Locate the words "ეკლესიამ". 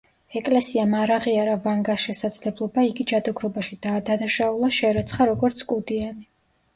0.39-0.93